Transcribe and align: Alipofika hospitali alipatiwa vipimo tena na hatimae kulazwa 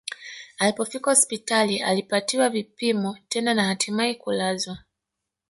Alipofika 0.57 1.11
hospitali 1.11 1.79
alipatiwa 1.81 2.49
vipimo 2.49 3.17
tena 3.29 3.53
na 3.53 3.63
hatimae 3.63 4.13
kulazwa 4.13 4.77